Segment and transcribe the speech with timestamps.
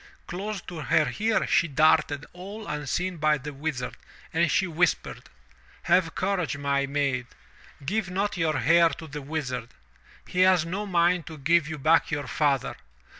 [0.25, 3.95] Close to her ear she darted, all unseen by the Wizard,
[4.33, 5.29] and she whispered:
[5.83, 7.27] Have courage, my maid.
[7.85, 9.69] Give not your hair to the Wizard.
[10.25, 12.77] He has no mind to give you back your father.